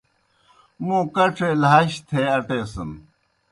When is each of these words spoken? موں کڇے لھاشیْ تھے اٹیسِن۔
موں 0.85 1.03
کڇے 1.15 1.49
لھاشیْ 1.61 1.97
تھے 2.07 2.21
اٹیسِن۔ 2.37 2.89